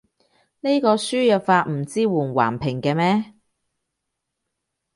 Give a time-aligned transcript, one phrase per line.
[0.61, 3.35] 呢個輸入法唔支援橫屏嘅咩？